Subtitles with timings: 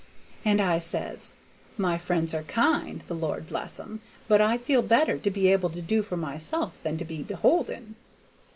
[0.43, 1.33] And I says,
[1.77, 4.01] 'My friends are kind, the Lord bless 'em!
[4.27, 7.93] but I feel better to be able to do for myself than to be beholden.'"